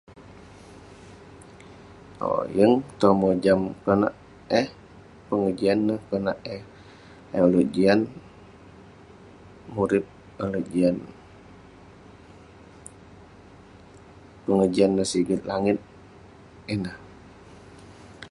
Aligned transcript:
Owk, 2.25 2.45
yeng 2.55 2.73
toh 2.99 3.13
mojam 3.21 3.59
konak 3.83 4.13
eh 4.59 4.67
pengejian 5.27 5.77
neh, 5.87 5.99
konak 6.09 6.37
eh 6.55 6.61
Murip 9.73 10.05
ulouk 10.43 10.65
jian, 10.71 10.95
pengojam 14.43 14.89
neh 14.97 15.07
siget 15.11 15.41
langit 15.49 15.77
ineh. 16.73 16.97